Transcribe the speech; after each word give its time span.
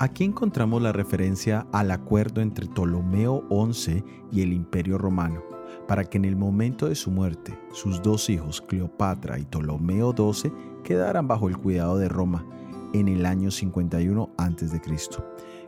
Aquí 0.00 0.22
encontramos 0.22 0.80
la 0.80 0.92
referencia 0.92 1.66
al 1.72 1.90
acuerdo 1.90 2.40
entre 2.40 2.68
Ptolomeo 2.68 3.44
XI 3.50 4.04
y 4.30 4.42
el 4.42 4.52
Imperio 4.52 4.96
Romano, 4.96 5.42
para 5.88 6.04
que 6.04 6.18
en 6.18 6.24
el 6.24 6.36
momento 6.36 6.88
de 6.88 6.94
su 6.94 7.10
muerte 7.10 7.58
sus 7.72 8.00
dos 8.00 8.30
hijos, 8.30 8.60
Cleopatra 8.60 9.40
y 9.40 9.44
Ptolomeo 9.44 10.14
XII, 10.16 10.52
quedaran 10.84 11.26
bajo 11.26 11.48
el 11.48 11.58
cuidado 11.58 11.98
de 11.98 12.08
Roma 12.08 12.46
en 12.92 13.08
el 13.08 13.26
año 13.26 13.50
51 13.50 14.30
a.C. 14.36 14.80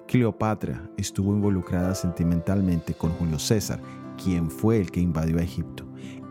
Cleopatra 0.07 0.89
estuvo 0.97 1.33
involucrada 1.33 1.97
sentimentalmente 1.97 2.95
con 2.95 3.11
Julio 3.11 3.41
César, 3.41 3.81
quien 4.23 4.49
fue 4.49 4.81
el 4.81 4.93
que 4.93 5.01
invadió 5.01 5.39
a 5.39 5.43
Egipto. 5.43 5.85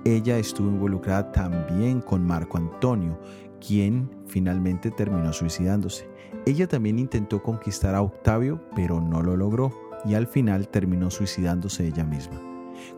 Ella 0.05 0.37
estuvo 0.37 0.69
involucrada 0.69 1.33
también 1.33 1.99
con 1.99 2.25
Marco 2.25 2.57
Antonio, 2.57 3.19
quien 3.59 4.09
finalmente 4.27 4.91
terminó 4.91 5.33
suicidándose. 5.33 6.09
Ella 6.45 6.67
también 6.67 6.99
intentó 6.99 7.43
conquistar 7.43 7.95
a 7.95 8.01
Octavio, 8.01 8.61
pero 8.75 9.01
no 9.01 9.21
lo 9.21 9.35
logró 9.35 9.71
y 10.05 10.13
al 10.13 10.27
final 10.27 10.67
terminó 10.69 11.09
suicidándose 11.09 11.87
ella 11.87 12.03
misma. 12.03 12.41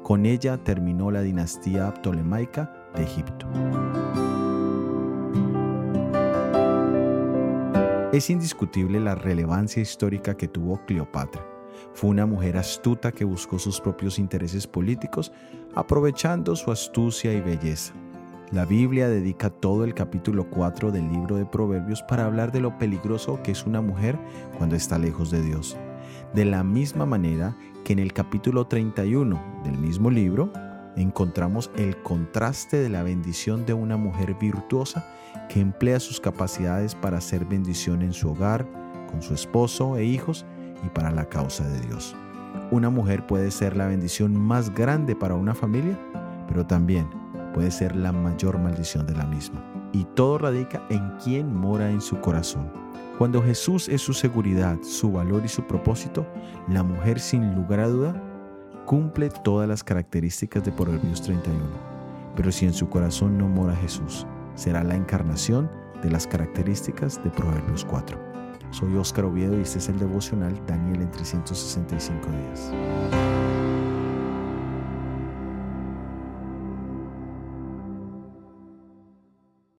Con 0.03 0.25
ella 0.25 0.57
terminó 0.63 1.11
la 1.11 1.21
dinastía 1.21 1.93
ptolemaica 1.93 2.71
de 2.95 3.03
Egipto. 3.03 3.47
Es 8.11 8.29
indiscutible 8.29 8.99
la 8.99 9.15
relevancia 9.15 9.81
histórica 9.81 10.35
que 10.35 10.47
tuvo 10.47 10.85
Cleopatra. 10.85 11.45
Fue 11.93 12.09
una 12.09 12.25
mujer 12.25 12.57
astuta 12.57 13.11
que 13.11 13.25
buscó 13.25 13.57
sus 13.57 13.79
propios 13.79 14.19
intereses 14.19 14.67
políticos 14.67 15.31
aprovechando 15.75 16.55
su 16.55 16.71
astucia 16.71 17.33
y 17.33 17.41
belleza. 17.41 17.93
La 18.51 18.65
Biblia 18.65 19.07
dedica 19.07 19.49
todo 19.49 19.85
el 19.85 19.93
capítulo 19.93 20.49
4 20.49 20.91
del 20.91 21.09
libro 21.09 21.37
de 21.37 21.45
Proverbios 21.45 22.03
para 22.03 22.25
hablar 22.25 22.51
de 22.51 22.59
lo 22.59 22.77
peligroso 22.77 23.41
que 23.41 23.51
es 23.51 23.65
una 23.65 23.79
mujer 23.79 24.19
cuando 24.57 24.75
está 24.75 24.97
lejos 24.97 25.31
de 25.31 25.41
Dios. 25.41 25.77
De 26.33 26.43
la 26.43 26.61
misma 26.61 27.05
manera 27.05 27.55
que 27.85 27.93
en 27.93 27.99
el 27.99 28.11
capítulo 28.11 28.67
31 28.67 29.61
del 29.63 29.77
mismo 29.77 30.11
libro 30.11 30.51
encontramos 30.97 31.71
el 31.77 31.95
contraste 32.03 32.75
de 32.75 32.89
la 32.89 33.03
bendición 33.03 33.65
de 33.65 33.71
una 33.71 33.95
mujer 33.95 34.35
virtuosa 34.37 35.05
que 35.47 35.61
emplea 35.61 36.01
sus 36.01 36.19
capacidades 36.19 36.93
para 36.93 37.19
hacer 37.19 37.45
bendición 37.45 38.01
en 38.01 38.11
su 38.11 38.31
hogar, 38.31 38.67
con 39.09 39.21
su 39.21 39.33
esposo 39.33 39.95
e 39.95 40.03
hijos 40.03 40.45
y 40.85 40.89
para 40.89 41.09
la 41.09 41.23
causa 41.29 41.65
de 41.69 41.79
Dios. 41.87 42.17
Una 42.69 42.89
mujer 42.89 43.25
puede 43.25 43.49
ser 43.49 43.77
la 43.77 43.87
bendición 43.87 44.37
más 44.37 44.75
grande 44.75 45.15
para 45.15 45.35
una 45.35 45.55
familia, 45.55 45.97
pero 46.49 46.67
también 46.67 47.20
puede 47.53 47.71
ser 47.71 47.95
la 47.95 48.11
mayor 48.11 48.57
maldición 48.59 49.05
de 49.05 49.15
la 49.15 49.25
misma. 49.25 49.63
Y 49.93 50.05
todo 50.15 50.37
radica 50.37 50.83
en 50.89 51.13
quién 51.23 51.53
mora 51.53 51.89
en 51.89 52.01
su 52.01 52.19
corazón. 52.19 52.71
Cuando 53.17 53.43
Jesús 53.43 53.87
es 53.89 54.01
su 54.01 54.13
seguridad, 54.13 54.77
su 54.81 55.11
valor 55.11 55.43
y 55.45 55.47
su 55.47 55.63
propósito, 55.63 56.25
la 56.67 56.83
mujer 56.83 57.19
sin 57.19 57.53
lugar 57.55 57.81
a 57.81 57.87
duda 57.87 58.23
cumple 58.85 59.29
todas 59.29 59.67
las 59.69 59.83
características 59.83 60.63
de 60.63 60.71
Proverbios 60.71 61.21
31. 61.21 61.61
Pero 62.35 62.51
si 62.51 62.65
en 62.65 62.73
su 62.73 62.89
corazón 62.89 63.37
no 63.37 63.47
mora 63.47 63.75
Jesús, 63.75 64.25
será 64.55 64.83
la 64.83 64.95
encarnación 64.95 65.69
de 66.01 66.09
las 66.09 66.25
características 66.25 67.23
de 67.23 67.29
Proverbios 67.29 67.85
4. 67.85 68.17
Soy 68.71 68.95
Óscar 68.95 69.25
Oviedo 69.25 69.57
y 69.57 69.61
este 69.61 69.79
es 69.79 69.89
el 69.89 69.99
devocional 69.99 70.59
Daniel 70.65 71.01
en 71.01 71.11
365 71.11 72.27
días. 72.29 72.71